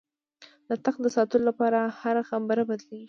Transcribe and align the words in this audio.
د 0.69 0.71
تخت 0.83 0.99
د 1.03 1.07
ساتلو 1.15 1.43
لپاره 1.49 1.79
هره 2.01 2.21
خبره 2.29 2.61
بدلېږي. 2.69 2.99